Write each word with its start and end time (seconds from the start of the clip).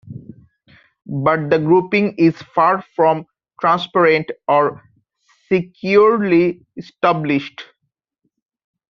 But 1.05 1.51
the 1.51 1.59
grouping 1.59 2.15
is 2.17 2.35
far 2.55 2.81
from 2.95 3.27
transparent 3.59 4.31
or 4.47 4.81
securely 5.47 6.65
established. 6.75 7.61